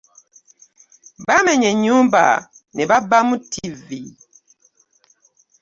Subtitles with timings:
[1.25, 2.23] Baamenya ennyumba
[2.75, 4.01] ne babbamu ttivi.